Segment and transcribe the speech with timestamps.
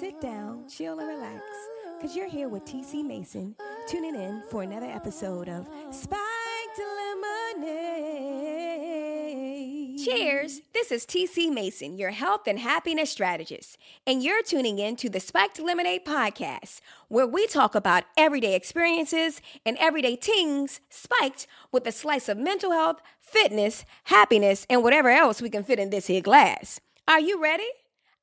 [0.00, 1.40] Sit down, chill, and relax,
[1.96, 3.54] because you're here with TC Mason,
[3.86, 6.18] tuning in for another episode of Spiked
[7.62, 8.00] Lemonade.
[10.04, 10.62] Cheers!
[10.72, 15.20] This is TC Mason, your health and happiness strategist, and you're tuning in to the
[15.20, 21.92] Spiked Lemonade podcast, where we talk about everyday experiences and everyday things spiked with a
[21.92, 26.20] slice of mental health, fitness, happiness, and whatever else we can fit in this here
[26.20, 26.80] glass.
[27.06, 27.68] Are you ready?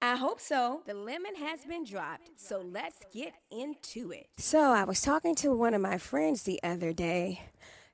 [0.03, 0.81] I hope so.
[0.87, 4.27] The lemon has been dropped, so let's get into it.
[4.37, 7.43] So, I was talking to one of my friends the other day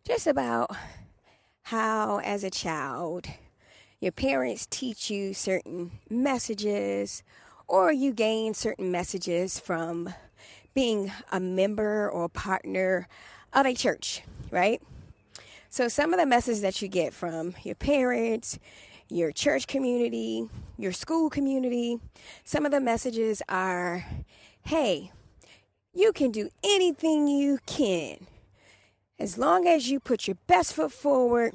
[0.05, 0.71] just about
[1.63, 3.27] how, as a child,
[3.99, 7.23] your parents teach you certain messages,
[7.67, 10.13] or you gain certain messages from
[10.73, 13.09] being a member or partner
[13.51, 14.81] of a church, right?
[15.67, 18.59] So, some of the messages that you get from your parents,
[19.09, 21.99] your church community, your school community.
[22.43, 24.05] Some of the messages are
[24.63, 25.11] hey,
[25.93, 28.27] you can do anything you can.
[29.17, 31.53] As long as you put your best foot forward,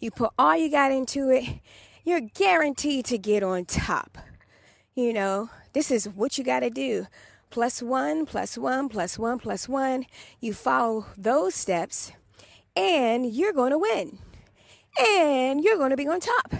[0.00, 1.60] you put all you got into it,
[2.04, 4.18] you're guaranteed to get on top.
[4.94, 7.06] You know, this is what you got to do.
[7.50, 10.06] Plus one, plus one, plus one, plus one.
[10.40, 12.12] You follow those steps,
[12.74, 14.18] and you're going to win
[14.98, 16.54] and you're going to be on top.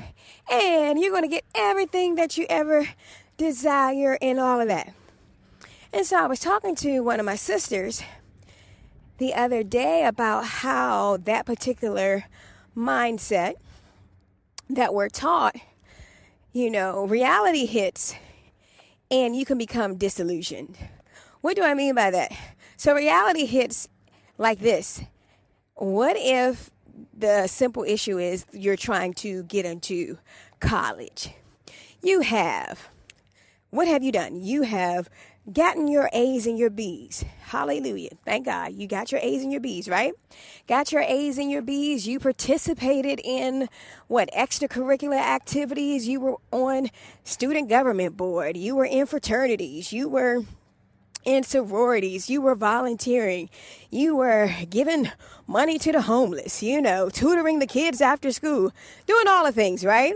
[0.50, 2.88] And you're going to get everything that you ever
[3.36, 4.92] desire and all of that.
[5.92, 8.02] And so I was talking to one of my sisters
[9.18, 12.24] the other day about how that particular
[12.76, 13.54] mindset
[14.68, 15.54] that we're taught,
[16.52, 18.14] you know, reality hits
[19.10, 20.76] and you can become disillusioned.
[21.40, 22.32] What do I mean by that?
[22.76, 23.88] So reality hits
[24.36, 25.02] like this.
[25.74, 26.70] What if
[27.16, 30.18] the simple issue is you're trying to get into
[30.60, 31.30] college.
[32.02, 32.88] You have,
[33.70, 34.42] what have you done?
[34.42, 35.08] You have
[35.52, 37.24] gotten your A's and your B's.
[37.42, 38.10] Hallelujah.
[38.24, 38.72] Thank God.
[38.72, 40.12] You got your A's and your B's, right?
[40.66, 42.06] Got your A's and your B's.
[42.06, 43.68] You participated in
[44.08, 46.08] what extracurricular activities?
[46.08, 46.88] You were on
[47.24, 48.56] student government board.
[48.56, 49.92] You were in fraternities.
[49.92, 50.44] You were
[51.24, 53.48] in sororities, you were volunteering,
[53.90, 55.10] you were giving
[55.46, 58.72] money to the homeless, you know, tutoring the kids after school,
[59.06, 60.14] doing all the things, right?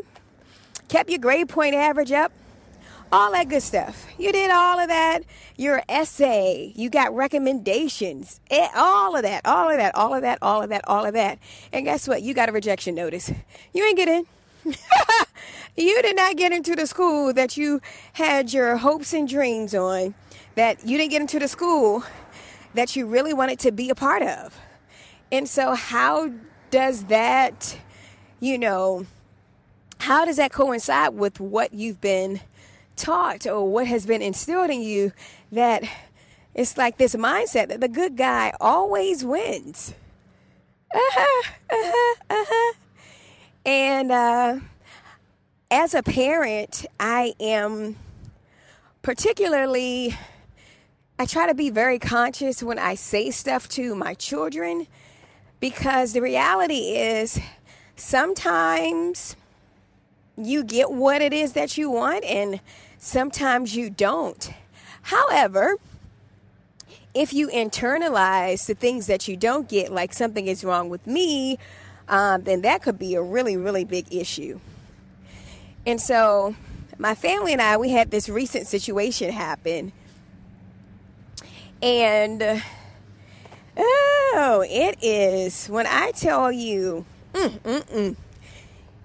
[0.89, 2.33] Kept your grade point average up,
[3.11, 4.07] all that good stuff.
[4.19, 5.23] You did all of that.
[5.57, 10.39] Your essay, you got recommendations, eh, all of that, all of that, all of that,
[10.43, 11.39] all of that, all of that.
[11.73, 12.23] And guess what?
[12.23, 13.33] You got a rejection notice.
[13.73, 14.27] You ain't get in.
[15.77, 17.81] you did not get into the school that you
[18.15, 20.15] had your hopes and dreams on
[20.59, 22.03] that you didn't get into the school
[22.75, 24.59] that you really wanted to be a part of.
[25.31, 26.33] And so, how
[26.73, 27.79] does that,
[28.41, 29.07] you know,
[29.99, 32.41] how does that coincide with what you've been
[32.97, 35.13] taught or what has been instilled in you
[35.53, 35.85] that
[36.55, 39.95] it's like this mindset that the good guy always wins?
[40.93, 42.75] Uh-huh, uh-huh, uh-huh.
[43.65, 44.59] And uh,
[45.71, 47.95] as a parent, I am
[49.03, 50.17] particularly
[51.21, 54.87] I try to be very conscious when I say stuff to my children
[55.59, 57.41] because the reality is
[57.97, 59.35] sometimes
[60.37, 62.61] you get what it is that you want and
[62.99, 64.53] sometimes you don't.
[65.03, 65.75] However,
[67.15, 71.59] if you internalize the things that you don't get, like something is wrong with me,
[72.09, 74.61] um, then that could be a really, really big issue.
[75.85, 76.55] And so,
[76.97, 79.93] my family and I, we had this recent situation happen
[81.83, 82.63] and
[83.77, 88.17] oh, it is when I tell you, mm, mm,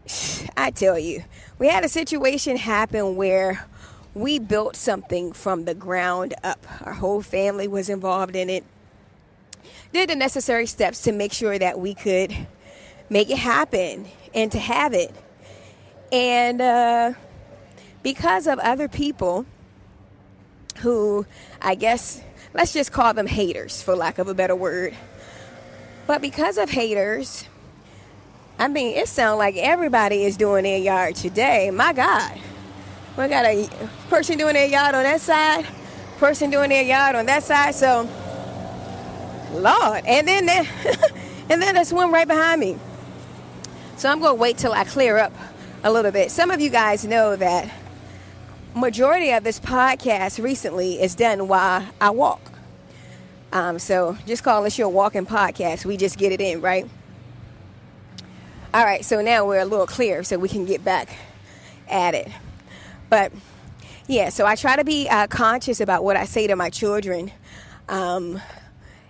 [0.07, 1.23] mm, I tell you,
[1.59, 3.66] we had a situation happen where
[4.13, 6.66] we built something from the ground up.
[6.83, 8.63] Our whole family was involved in it.
[9.91, 12.35] Did the necessary steps to make sure that we could
[13.09, 15.13] make it happen and to have it.
[16.12, 17.13] And uh,
[18.01, 19.45] because of other people
[20.77, 21.25] who
[21.62, 22.21] I guess
[22.53, 24.94] let's just call them haters for lack of a better word.
[26.05, 27.45] But because of haters,
[28.59, 31.71] I mean, it sounds like everybody is doing their yard today.
[31.71, 32.39] My God.
[33.17, 33.69] We got a
[34.09, 35.67] person doing their yard on that side,
[36.17, 37.75] person doing their yard on that side.
[37.75, 38.09] So,
[39.51, 40.05] Lord.
[40.05, 40.50] And then,
[41.50, 42.77] and then there's one right behind me.
[43.97, 45.33] So I'm going to wait till I clear up
[45.83, 46.31] a little bit.
[46.31, 47.71] Some of you guys know that
[48.75, 52.42] majority of this podcast recently is done while I walk.
[53.52, 55.86] Um, so just call us your walking podcast.
[55.86, 56.90] We just get it in, right?
[58.74, 61.16] All right, so now we're a little clear so we can get back
[61.88, 62.28] at it.
[63.10, 63.31] But
[64.08, 67.31] yeah, so I try to be uh, conscious about what I say to my children.
[67.88, 68.42] Um,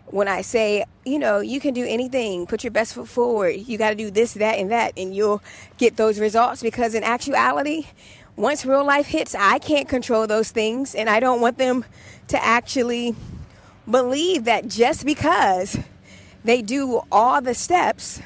[0.08, 3.78] when I say, you know, you can do anything, put your best foot forward, you
[3.78, 5.42] got to do this, that, and that, and you'll
[5.78, 6.62] get those results.
[6.62, 7.86] Because in actuality,
[8.36, 11.86] once real life hits, I can't control those things, and I don't want them
[12.30, 13.16] to actually
[13.90, 15.78] believe that just because
[16.44, 18.22] they do all the steps,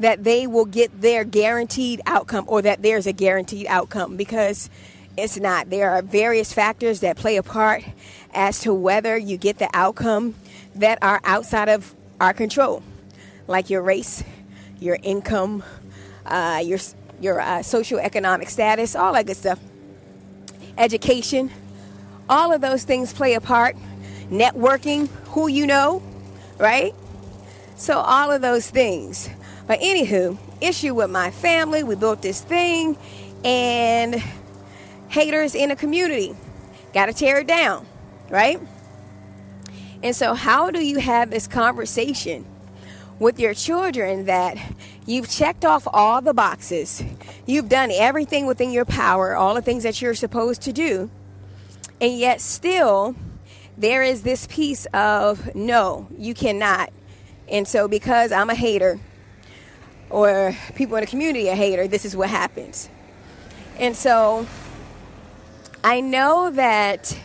[0.00, 4.70] that they will get their guaranteed outcome or that there's a guaranteed outcome because
[5.16, 5.70] it's not.
[5.70, 7.82] There are various factors that play a part
[8.32, 10.36] as to whether you get the outcome
[10.76, 12.82] that are outside of our control,
[13.48, 14.22] like your race,
[14.78, 15.64] your income,
[16.24, 16.78] uh, your
[17.20, 19.58] your uh, socioeconomic status, all that good stuff,
[20.76, 21.50] education,
[22.28, 23.76] all of those things play a part.
[24.30, 26.02] Networking, who you know,
[26.58, 26.94] right?
[27.76, 29.30] So all of those things.
[29.66, 31.82] But anywho, issue with my family.
[31.82, 32.96] We built this thing,
[33.44, 34.22] and
[35.08, 36.36] haters in a community.
[36.92, 37.86] Got to tear it down,
[38.28, 38.60] right?
[40.02, 42.44] And so, how do you have this conversation
[43.18, 44.56] with your children that
[45.08, 47.02] you've checked off all the boxes,
[47.46, 51.10] you've done everything within your power, all the things that you're supposed to do,
[52.00, 53.16] and yet still
[53.78, 56.92] there is this piece of no, you cannot.
[57.48, 59.00] And so, because I'm a hater,
[60.10, 62.90] or people in the community a hater, this is what happens.
[63.78, 64.46] And so,
[65.82, 67.18] I know that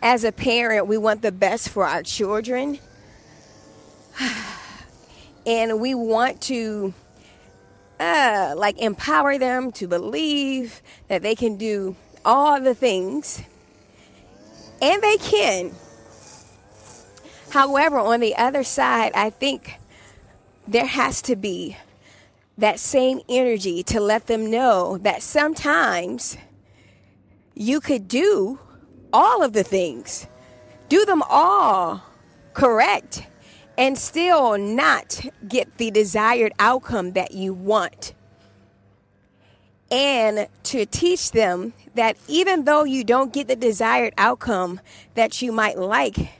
[0.00, 2.78] as a parent, we want the best for our children.
[5.46, 6.92] And we want to
[8.00, 11.94] uh, like empower them to believe that they can do
[12.24, 13.42] all the things.
[14.82, 15.72] And they can.
[17.50, 19.78] However, on the other side, I think
[20.66, 21.76] there has to be
[22.56, 26.38] that same energy to let them know that sometimes
[27.54, 28.58] you could do
[29.12, 30.26] all of the things,
[30.88, 32.02] do them all
[32.54, 33.26] correct,
[33.80, 38.12] and still not get the desired outcome that you want.
[39.90, 44.80] And to teach them that even though you don't get the desired outcome
[45.14, 46.30] that you might like,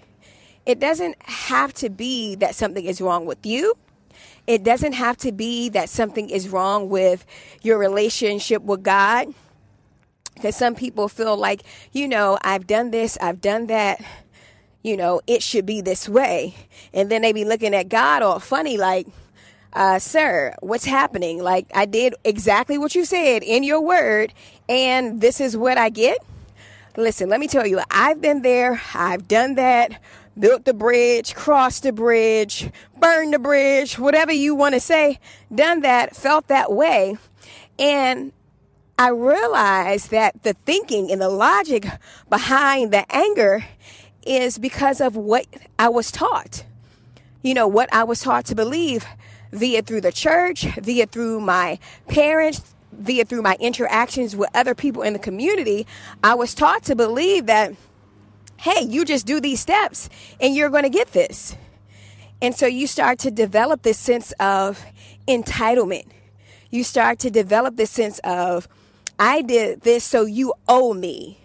[0.66, 3.72] it doesn't have to be that something is wrong with you.
[4.46, 7.24] It doesn't have to be that something is wrong with
[7.62, 9.32] your relationship with God.
[10.34, 14.04] Because some people feel like, you know, I've done this, I've done that,
[14.82, 16.54] you know, it should be this way.
[16.92, 19.06] And then they be looking at God all funny, like,
[19.72, 21.42] uh, sir, what's happening?
[21.42, 24.32] Like, I did exactly what you said in your word,
[24.68, 26.18] and this is what I get.
[26.96, 30.00] Listen, let me tell you, I've been there, I've done that,
[30.38, 32.68] built the bridge, crossed the bridge,
[32.98, 35.20] burned the bridge, whatever you want to say,
[35.54, 37.16] done that, felt that way.
[37.78, 38.32] And
[38.98, 41.86] I realized that the thinking and the logic
[42.28, 43.64] behind the anger
[44.24, 45.46] is because of what
[45.78, 46.64] I was taught.
[47.42, 49.06] You know, what I was taught to believe
[49.52, 51.78] via through the church, via through my
[52.08, 55.86] parents, via through my interactions with other people in the community.
[56.22, 57.74] I was taught to believe that,
[58.58, 60.08] hey, you just do these steps
[60.40, 61.56] and you're going to get this.
[62.42, 64.84] And so you start to develop this sense of
[65.26, 66.06] entitlement.
[66.70, 68.68] You start to develop this sense of,
[69.18, 71.38] I did this, so you owe me.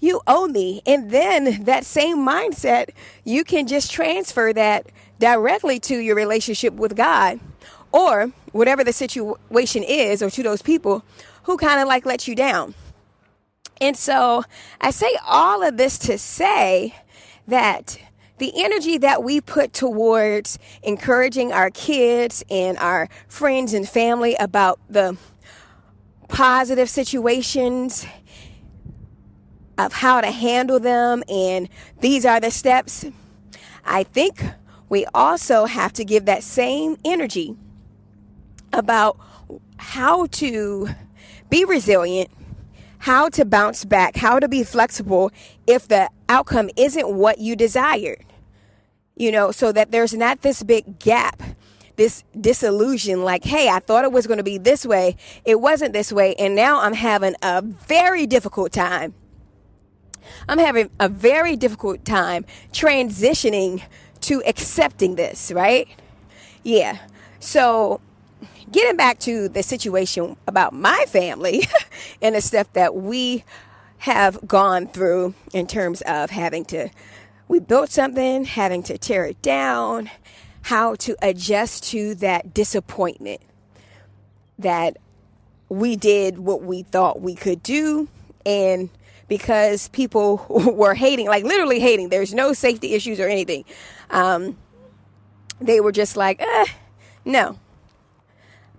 [0.00, 0.82] You owe me.
[0.86, 2.90] And then that same mindset,
[3.24, 4.86] you can just transfer that
[5.18, 7.38] directly to your relationship with God
[7.92, 11.04] or whatever the situation is, or to those people
[11.42, 12.74] who kind of like let you down.
[13.80, 14.44] And so
[14.80, 16.94] I say all of this to say
[17.48, 17.98] that
[18.38, 24.78] the energy that we put towards encouraging our kids and our friends and family about
[24.88, 25.16] the
[26.28, 28.06] positive situations
[29.86, 31.68] of how to handle them and
[32.00, 33.06] these are the steps.
[33.84, 34.42] I think
[34.88, 37.56] we also have to give that same energy
[38.72, 39.18] about
[39.78, 40.88] how to
[41.48, 42.30] be resilient,
[42.98, 45.32] how to bounce back, how to be flexible
[45.66, 48.24] if the outcome isn't what you desired.
[49.16, 51.42] You know, so that there's not this big gap
[51.96, 55.16] this disillusion like, hey, I thought it was going to be this way.
[55.44, 56.34] It wasn't this way.
[56.36, 59.12] And now I'm having a very difficult time.
[60.48, 63.82] I'm having a very difficult time transitioning
[64.22, 65.88] to accepting this, right?
[66.62, 66.98] Yeah.
[67.38, 68.00] So,
[68.70, 71.66] getting back to the situation about my family
[72.22, 73.44] and the stuff that we
[73.98, 76.88] have gone through in terms of having to,
[77.48, 80.10] we built something, having to tear it down,
[80.62, 83.40] how to adjust to that disappointment
[84.58, 84.96] that
[85.68, 88.08] we did what we thought we could do
[88.44, 88.90] and
[89.30, 92.10] because people were hating, like literally hating.
[92.10, 93.64] There's no safety issues or anything.
[94.10, 94.58] Um,
[95.60, 96.66] they were just like, eh,
[97.24, 97.58] no.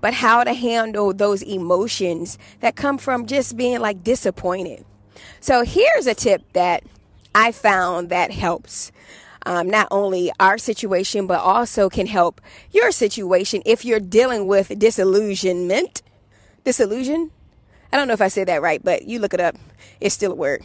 [0.01, 4.83] But how to handle those emotions that come from just being like disappointed.
[5.39, 6.83] So here's a tip that
[7.33, 8.91] I found that helps.
[9.45, 12.41] Um, not only our situation, but also can help
[12.71, 16.01] your situation if you're dealing with disillusionment.
[16.63, 17.31] Disillusion?
[17.93, 19.55] I don't know if I said that right, but you look it up.
[19.99, 20.63] It's still a word.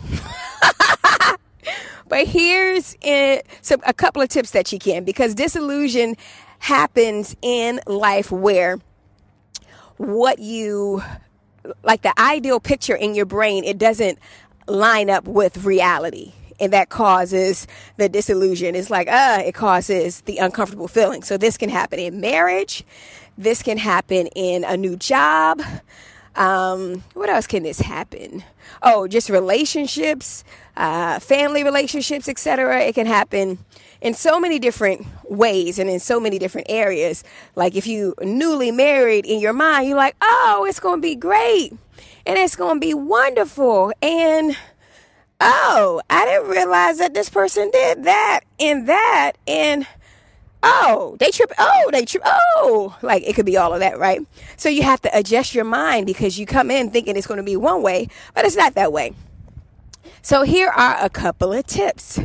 [2.09, 3.43] but here's a
[3.97, 6.17] couple of tips that you can because disillusion
[6.59, 8.79] happens in life where
[9.97, 11.03] what you
[11.83, 14.19] like the ideal picture in your brain it doesn't
[14.69, 18.75] line up with reality and that causes the disillusion.
[18.75, 21.23] It's like, uh, it causes the uncomfortable feeling.
[21.23, 22.85] So this can happen in marriage.
[23.37, 25.61] This can happen in a new job.
[26.37, 28.45] Um, what else can this happen?
[28.83, 30.45] Oh, just relationships,
[30.77, 32.81] uh, family relationships, etc.
[32.83, 33.59] It can happen
[34.01, 37.25] in so many different ways and in so many different areas.
[37.55, 41.17] Like if you newly married in your mind, you're like, oh, it's going to be
[41.17, 41.73] great
[42.27, 44.57] and it's going to be wonderful and
[45.41, 49.87] oh, I didn't realize that this person did that and that and
[50.63, 54.21] oh, they trip, oh, they trip, oh, like it could be all of that, right?
[54.57, 57.45] So you have to adjust your mind because you come in thinking it's going to
[57.45, 59.15] be one way, but it's not that way.
[60.23, 62.19] So here are a couple of tips.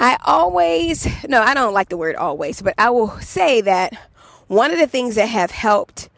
[0.00, 3.92] I always, no, I don't like the word always, but I will say that
[4.46, 6.08] one of the things that have helped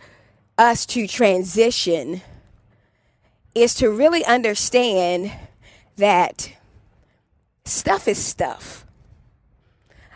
[0.59, 2.21] us to transition
[3.54, 5.33] is to really understand
[5.97, 6.52] that
[7.64, 8.85] stuff is stuff.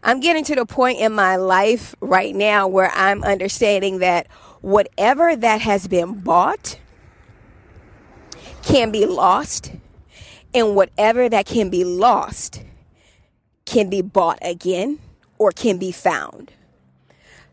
[0.06, 4.26] I'm getting to the point in my life right now where I'm understanding that
[4.60, 6.78] whatever that has been bought
[8.62, 9.72] can be lost,
[10.52, 12.62] and whatever that can be lost
[13.64, 14.98] can be bought again
[15.38, 16.52] or can be found.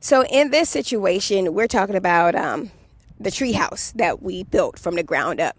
[0.02, 2.72] So, in this situation, we're talking about um,
[3.20, 5.56] the treehouse that we built from the ground up.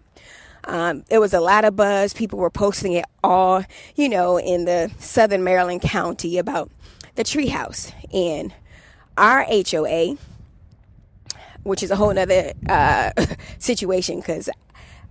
[0.65, 2.13] Um, it was a lot of buzz.
[2.13, 3.63] People were posting it all,
[3.95, 6.71] you know, in the southern Maryland county about
[7.15, 7.93] the treehouse.
[8.13, 8.53] And
[9.17, 10.17] our HOA,
[11.63, 13.11] which is a whole nother uh,
[13.59, 14.49] situation because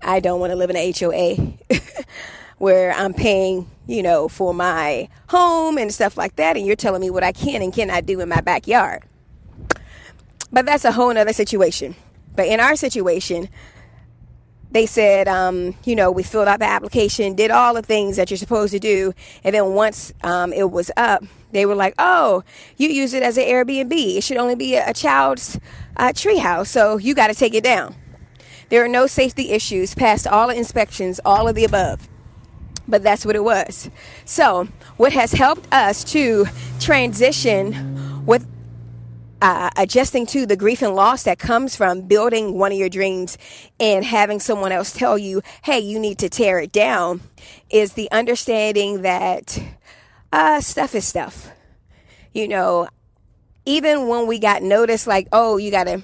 [0.01, 1.79] I don't want to live in an HOA
[2.59, 6.57] where I'm paying, you know, for my home and stuff like that.
[6.57, 9.03] And you're telling me what I can and cannot do in my backyard.
[10.51, 11.95] But that's a whole nother situation.
[12.35, 13.49] But in our situation,
[14.73, 18.31] they said, um, you know, we filled out the application, did all the things that
[18.31, 19.13] you're supposed to do,
[19.45, 22.43] and then once um, it was up, they were like, "Oh,
[22.79, 23.93] you use it as an Airbnb.
[23.93, 25.59] It should only be a, child's
[25.97, 27.95] uh, treehouse, so you got to take it down."
[28.71, 32.09] There are no safety issues, passed all the inspections, all of the above.
[32.89, 33.91] But that's what it was.
[34.25, 36.47] So, what has helped us to
[36.81, 38.47] transition with
[39.43, 43.37] uh, adjusting to the grief and loss that comes from building one of your dreams
[43.81, 47.21] and having someone else tell you, hey, you need to tear it down,
[47.69, 49.61] is the understanding that
[50.33, 51.51] uh, stuff is stuff.
[52.33, 52.89] You know,
[53.67, 56.03] even when we got noticed, like, oh, you got to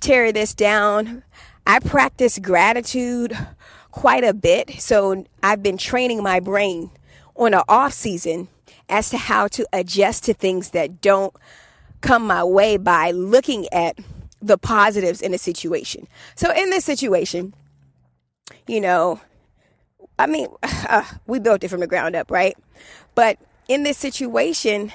[0.00, 1.22] tear this down,
[1.68, 3.38] I practice gratitude
[3.92, 4.80] quite a bit.
[4.80, 6.90] So I've been training my brain
[7.36, 8.48] on an off season
[8.88, 11.32] as to how to adjust to things that don't
[12.00, 13.98] come my way by looking at
[14.40, 16.08] the positives in a situation.
[16.34, 17.54] So in this situation,
[18.66, 19.20] you know,
[20.18, 22.56] I mean, uh, we built it from the ground up, right?
[23.14, 23.38] But
[23.68, 24.92] in this situation,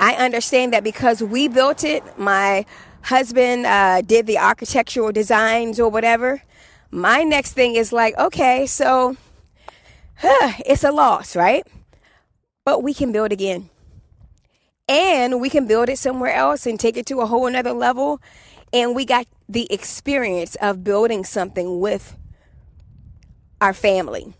[0.00, 2.66] I understand that because we built it, my
[3.02, 6.42] husband uh, did the architectural designs or whatever.
[6.90, 9.16] My next thing is like, okay, so
[10.16, 11.66] huh, it's a loss, right?
[12.64, 13.68] But we can build again
[14.88, 18.20] and we can build it somewhere else and take it to a whole another level.
[18.72, 22.16] And we got the experience of building something with
[23.60, 24.34] our family.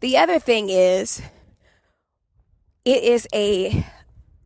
[0.00, 1.22] The other thing is,
[2.84, 3.84] it is a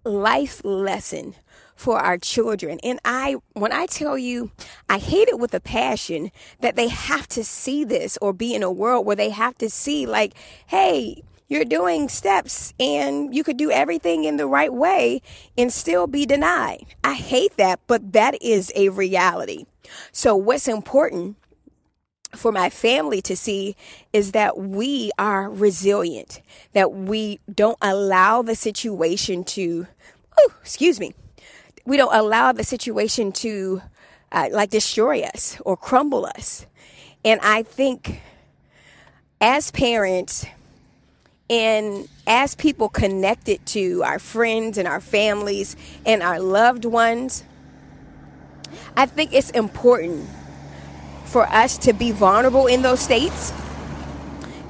[0.05, 1.35] life lesson
[1.75, 2.79] for our children.
[2.83, 4.51] And I, when I tell you,
[4.89, 8.63] I hate it with a passion that they have to see this or be in
[8.63, 10.35] a world where they have to see, like,
[10.67, 15.21] hey, you're doing steps and you could do everything in the right way
[15.57, 16.87] and still be denied.
[17.05, 19.67] I hate that, but that is a reality.
[20.13, 21.37] So, what's important
[22.35, 23.77] for my family to see
[24.15, 26.41] is that we are resilient,
[26.73, 29.87] that we don't allow the situation to,
[30.39, 31.13] oh, excuse me,
[31.85, 33.83] we don't allow the situation to
[34.31, 36.65] uh, like destroy us or crumble us.
[37.23, 38.23] And I think
[39.41, 40.47] as parents
[41.53, 47.45] and as people connected to our friends and our families and our loved ones,
[48.97, 50.27] I think it's important
[51.27, 53.53] for us to be vulnerable in those states.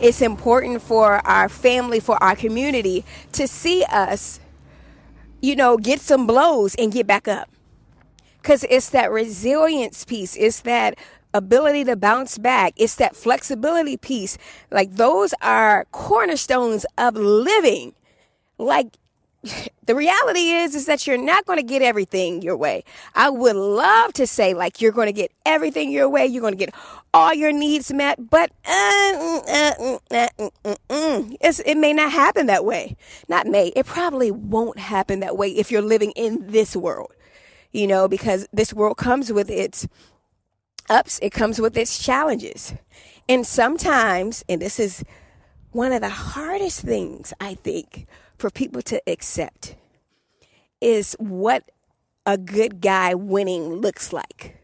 [0.00, 4.40] It's important for our family, for our community to see us,
[5.40, 7.48] you know, get some blows and get back up.
[8.40, 10.98] Because it's that resilience piece, it's that
[11.34, 14.38] ability to bounce back, it's that flexibility piece.
[14.70, 17.94] Like, those are cornerstones of living.
[18.58, 18.96] Like,
[19.86, 22.84] the reality is is that you're not going to get everything your way.
[23.14, 26.54] I would love to say like you're going to get everything your way, you're going
[26.54, 26.74] to get
[27.12, 29.72] all your needs met, but uh, uh,
[30.10, 32.96] uh, it may not happen that way.
[33.28, 37.12] Not may, it probably won't happen that way if you're living in this world.
[37.72, 39.88] You know, because this world comes with its
[40.88, 42.74] ups, it comes with its challenges.
[43.28, 45.04] And sometimes, and this is
[45.70, 49.76] one of the hardest things I think for people to accept
[50.80, 51.70] is what
[52.26, 54.58] a good guy winning looks like.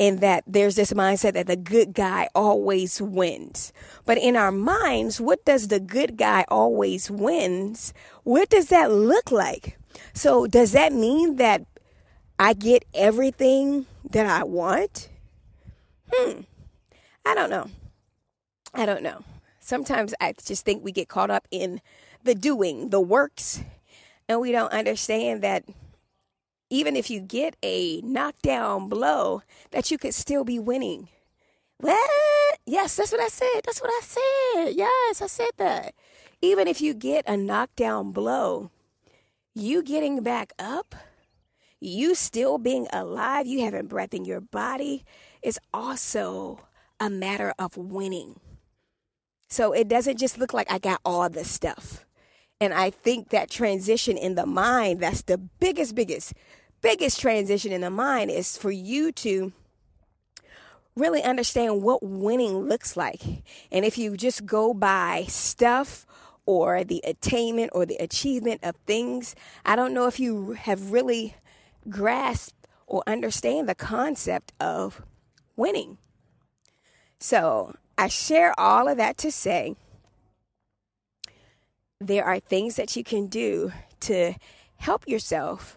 [0.00, 3.72] And that there's this mindset that the good guy always wins.
[4.04, 7.94] But in our minds, what does the good guy always wins?
[8.24, 9.78] What does that look like?
[10.12, 11.64] So, does that mean that
[12.40, 15.08] I get everything that I want?
[16.12, 16.40] Hmm.
[17.24, 17.70] I don't know.
[18.72, 19.24] I don't know.
[19.60, 21.80] Sometimes I just think we get caught up in
[22.22, 23.62] the doing, the works,
[24.28, 25.64] and we don't understand that
[26.70, 31.08] even if you get a knockdown blow, that you could still be winning.
[31.78, 32.58] What?
[32.66, 33.60] Yes, that's what I said.
[33.64, 34.74] That's what I said.
[34.74, 35.94] Yes, I said that.
[36.40, 38.70] Even if you get a knockdown blow,
[39.54, 40.94] you getting back up,
[41.80, 45.04] you still being alive, you having breath in your body
[45.42, 46.60] is also
[47.00, 48.40] a matter of winning.
[49.48, 52.04] So it doesn't just look like I got all the stuff.
[52.60, 56.32] And I think that transition in the mind, that's the biggest, biggest,
[56.80, 59.52] biggest transition in the mind is for you to
[60.96, 63.22] really understand what winning looks like.
[63.70, 66.06] And if you just go by stuff
[66.46, 71.34] or the attainment or the achievement of things, I don't know if you have really
[71.88, 75.02] grasped or understand the concept of
[75.56, 75.98] winning.
[77.18, 79.76] So I share all of that to say
[82.00, 84.34] there are things that you can do to
[84.76, 85.76] help yourself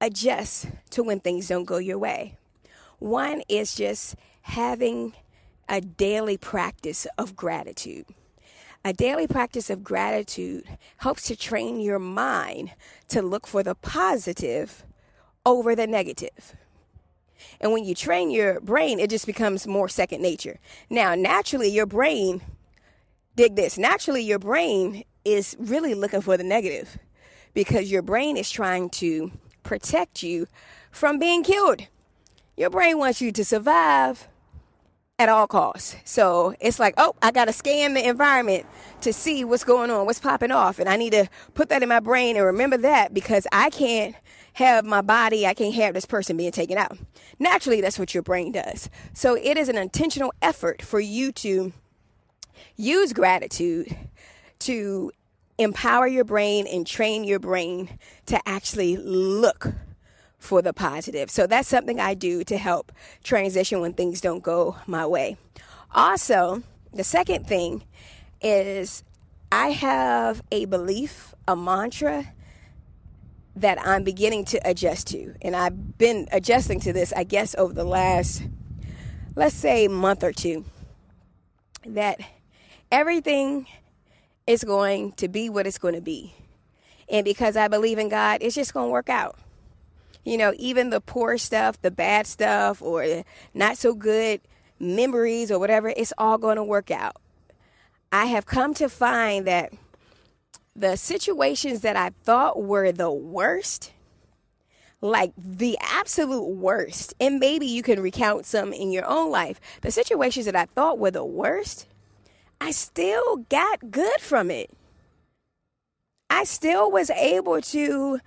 [0.00, 2.36] adjust to when things don't go your way.
[2.98, 5.14] One is just having
[5.68, 8.06] a daily practice of gratitude.
[8.84, 10.64] A daily practice of gratitude
[10.98, 12.72] helps to train your mind
[13.08, 14.84] to look for the positive
[15.44, 16.54] over the negative.
[17.60, 20.58] And when you train your brain, it just becomes more second nature.
[20.88, 22.42] Now, naturally, your brain,
[23.36, 26.98] dig this, naturally, your brain is really looking for the negative
[27.54, 29.30] because your brain is trying to
[29.62, 30.46] protect you
[30.90, 31.82] from being killed.
[32.56, 34.28] Your brain wants you to survive
[35.18, 35.96] at all costs.
[36.04, 38.66] So it's like, oh, I got to scan the environment
[39.02, 40.78] to see what's going on, what's popping off.
[40.78, 44.14] And I need to put that in my brain and remember that because I can't
[44.60, 46.96] have my body, I can't have this person being taken out.
[47.38, 48.88] Naturally, that's what your brain does.
[49.12, 51.72] So it is an intentional effort for you to
[52.76, 53.96] use gratitude
[54.60, 55.10] to
[55.58, 59.68] empower your brain and train your brain to actually look
[60.38, 61.30] for the positive.
[61.30, 62.92] So that's something I do to help
[63.22, 65.36] transition when things don't go my way.
[65.94, 67.84] Also, the second thing
[68.40, 69.02] is
[69.52, 72.32] I have a belief, a mantra
[73.60, 75.34] that I'm beginning to adjust to.
[75.42, 78.42] And I've been adjusting to this, I guess, over the last,
[79.36, 80.64] let's say, month or two.
[81.86, 82.20] That
[82.90, 83.66] everything
[84.46, 86.34] is going to be what it's going to be.
[87.08, 89.38] And because I believe in God, it's just going to work out.
[90.24, 94.40] You know, even the poor stuff, the bad stuff, or not so good
[94.78, 97.16] memories or whatever, it's all going to work out.
[98.12, 99.72] I have come to find that
[100.80, 103.92] the situations that I thought were the worst,
[105.02, 109.90] like the absolute worst, and maybe you can recount some in your own life, the
[109.90, 111.86] situations that I thought were the worst,
[112.62, 114.70] I still got good from it.
[116.30, 118.20] I still was able to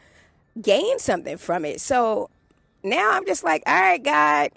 [0.62, 1.82] gain something from it.
[1.82, 2.30] So
[2.84, 4.52] now I'm just like, all right, God,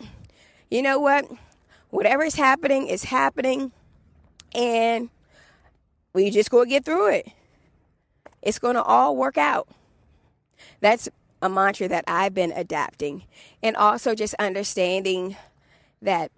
[0.71, 1.27] you know what?
[1.91, 3.73] Whatever is happening is happening.
[4.55, 5.09] And
[6.13, 7.29] we just go get through it.
[8.43, 9.69] It's going to all work out.
[10.81, 11.09] That's
[11.43, 13.25] a mantra that I've been adapting.
[13.63, 15.37] And also just understanding
[16.03, 16.31] that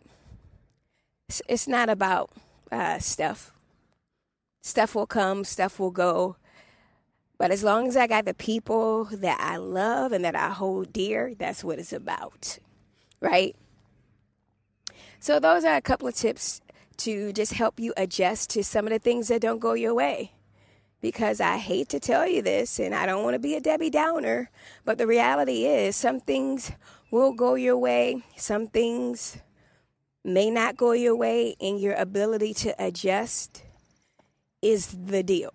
[1.49, 2.31] it's not about
[2.73, 3.53] uh, stuff.
[4.63, 6.37] Stuff will come, stuff will go.
[7.39, 10.93] But as long as I got the people that I love and that I hold
[10.93, 12.59] dear, that's what it's about.
[13.21, 13.55] Right?
[15.21, 16.61] So, those are a couple of tips
[16.99, 20.33] to just help you adjust to some of the things that don't go your way.
[21.01, 23.91] Because I hate to tell you this and I don't want to be a Debbie
[23.91, 24.51] Downer,
[24.85, 26.73] but the reality is some things
[27.11, 29.39] will go your way, some things
[30.25, 33.63] may not go your way, and your ability to adjust
[34.61, 35.53] is the deal.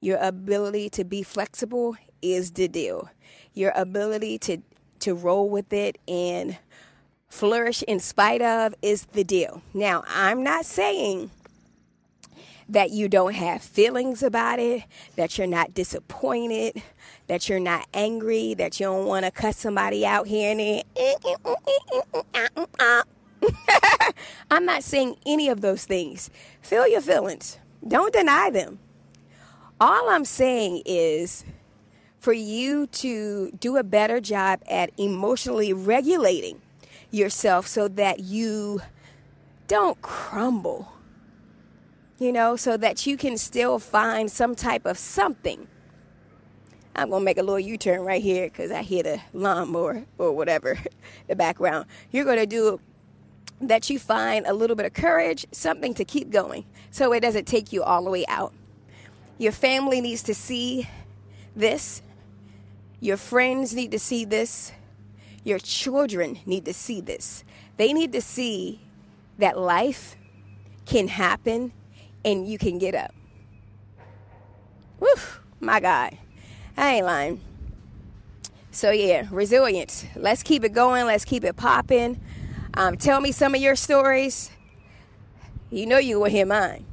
[0.00, 3.08] Your ability to be flexible is the deal.
[3.54, 4.58] Your ability to,
[5.00, 6.58] to roll with it and
[7.28, 9.62] flourish in spite of is the deal.
[9.72, 11.30] Now, I'm not saying
[12.68, 14.84] that you don't have feelings about it,
[15.16, 16.82] that you're not disappointed,
[17.26, 20.82] that you're not angry, that you don't want to cut somebody out here and there.
[24.50, 26.30] I'm not saying any of those things.
[26.60, 28.78] Feel your feelings, don't deny them.
[29.80, 31.44] All I'm saying is
[32.20, 36.60] for you to do a better job at emotionally regulating
[37.10, 38.80] yourself so that you
[39.66, 40.92] don't crumble,
[42.18, 45.66] you know, so that you can still find some type of something.
[46.94, 50.32] I'm to make a little U turn right here because I hear the lawnmower or
[50.32, 50.78] whatever,
[51.28, 51.86] the background.
[52.10, 52.80] You're to do
[53.60, 57.46] that you find a little bit of courage, something to keep going so it doesn't
[57.46, 58.52] take you all the way out.
[59.38, 60.88] Your family needs to see
[61.56, 62.02] this.
[63.00, 64.72] Your friends need to see this.
[65.44, 67.44] Your children need to see this.
[67.76, 68.80] They need to see
[69.38, 70.16] that life
[70.84, 71.72] can happen
[72.24, 73.14] and you can get up.
[74.98, 75.14] Whew,
[75.60, 76.16] my God.
[76.76, 77.40] I ain't lying.
[78.70, 80.06] So, yeah, resilience.
[80.16, 81.06] Let's keep it going.
[81.06, 82.20] Let's keep it popping.
[82.74, 84.50] Um, tell me some of your stories.
[85.70, 86.86] You know you will hear mine.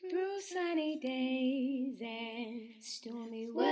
[0.00, 3.68] Through sunny days and stormy weather.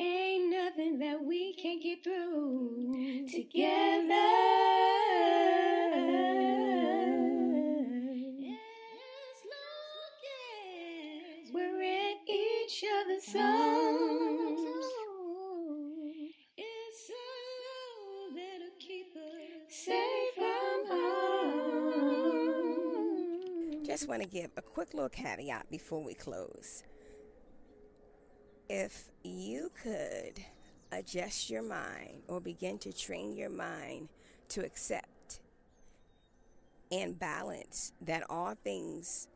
[0.00, 4.14] Ain't nothing that we can't get through together.
[12.68, 13.48] Each it's a love
[18.34, 19.22] that'll keep us
[19.68, 20.54] safe from.
[23.86, 26.82] Just want to give a quick little caveat before we close
[28.68, 30.44] if you could
[30.92, 34.10] adjust your mind or begin to train your mind
[34.48, 35.40] to accept
[36.92, 39.28] and balance that all things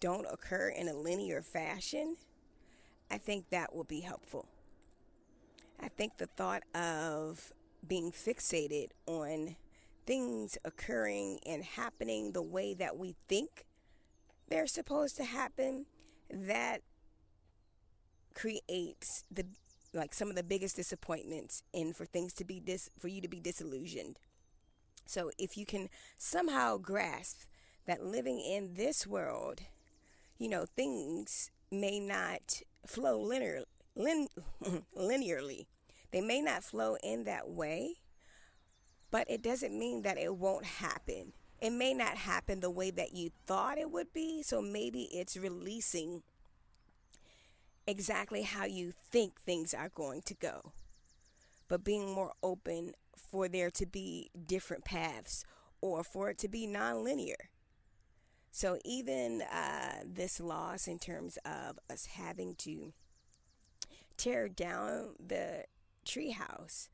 [0.00, 2.16] don't occur in a linear fashion,
[3.10, 4.46] I think that will be helpful.
[5.80, 7.52] I think the thought of
[7.86, 9.56] being fixated on
[10.06, 13.66] things occurring and happening the way that we think
[14.48, 15.86] they're supposed to happen,
[16.30, 16.82] that
[18.34, 19.44] creates the
[19.94, 23.28] like some of the biggest disappointments and for things to be dis for you to
[23.28, 24.18] be disillusioned.
[25.06, 25.88] So if you can
[26.18, 27.42] somehow grasp
[27.86, 29.62] that living in this world,
[30.38, 34.28] you know, things may not flow linear, lin,
[34.96, 35.66] linearly.
[36.12, 37.94] They may not flow in that way,
[39.10, 41.32] but it doesn't mean that it won't happen.
[41.60, 45.36] It may not happen the way that you thought it would be, so maybe it's
[45.36, 46.22] releasing
[47.86, 50.72] exactly how you think things are going to go,
[51.68, 55.44] but being more open for there to be different paths
[55.80, 57.36] or for it to be nonlinear.
[58.56, 62.94] So, even uh, this loss, in terms of us having to
[64.16, 65.64] tear down the
[66.06, 66.88] treehouse,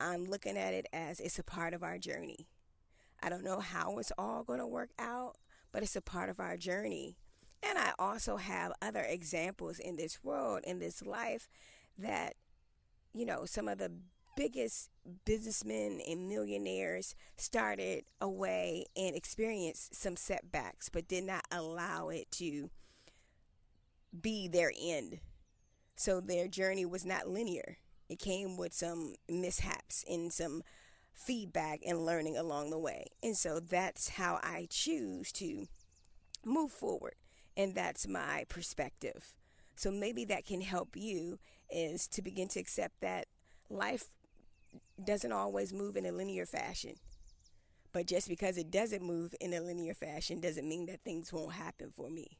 [0.00, 2.48] I'm looking at it as it's a part of our journey.
[3.22, 5.36] I don't know how it's all going to work out,
[5.70, 7.18] but it's a part of our journey.
[7.62, 11.46] And I also have other examples in this world, in this life,
[11.98, 12.36] that,
[13.12, 13.92] you know, some of the
[14.36, 14.90] biggest
[15.24, 22.70] businessmen and millionaires started away and experienced some setbacks, but did not allow it to
[24.18, 25.20] be their end.
[25.96, 27.78] So their journey was not linear.
[28.08, 30.62] It came with some mishaps and some
[31.14, 33.06] feedback and learning along the way.
[33.22, 35.66] And so that's how I choose to
[36.44, 37.14] move forward
[37.56, 39.34] and that's my perspective.
[39.76, 41.38] So maybe that can help you
[41.70, 43.26] is to begin to accept that
[43.70, 44.04] life
[45.02, 46.94] doesn't always move in a linear fashion.
[47.92, 51.52] But just because it doesn't move in a linear fashion doesn't mean that things won't
[51.52, 52.38] happen for me.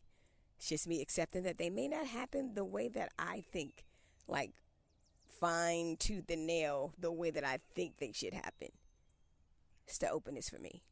[0.56, 3.84] It's just me accepting that they may not happen the way that I think,
[4.26, 4.52] like
[5.28, 8.68] fine tooth and nail, the way that I think they should happen.
[9.86, 10.84] It's the openness for me.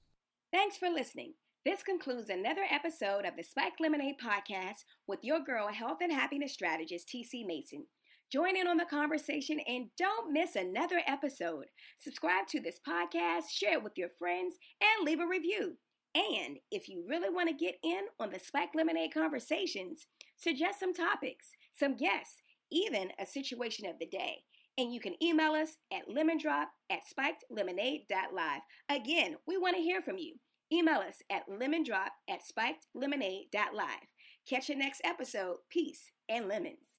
[0.52, 1.34] Thanks for listening.
[1.64, 6.52] This concludes another episode of the Spike Lemonade podcast with your girl, health and happiness
[6.52, 7.86] strategist, TC Mason.
[8.32, 11.66] Join in on the conversation and don't miss another episode.
[11.98, 15.78] Subscribe to this podcast, share it with your friends, and leave a review.
[16.14, 20.94] And if you really want to get in on the Spiked Lemonade conversations, suggest some
[20.94, 22.40] topics, some guests,
[22.70, 24.44] even a situation of the day.
[24.78, 28.62] And you can email us at lemondrop at spikedlemonade.live.
[28.88, 30.36] Again, we want to hear from you.
[30.72, 34.06] Email us at lemondrop at spikedlemonade.live.
[34.48, 35.56] Catch you next episode.
[35.68, 36.89] Peace and lemons.